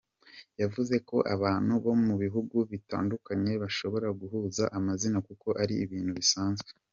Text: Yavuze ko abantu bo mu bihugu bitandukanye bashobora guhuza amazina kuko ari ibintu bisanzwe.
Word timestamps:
Yavuze 0.61 0.95
ko 1.09 1.17
abantu 1.35 1.73
bo 1.83 1.93
mu 2.05 2.13
bihugu 2.23 2.57
bitandukanye 2.71 3.51
bashobora 3.63 4.07
guhuza 4.19 4.63
amazina 4.77 5.17
kuko 5.27 5.47
ari 5.61 5.75
ibintu 5.85 6.13
bisanzwe. 6.21 6.69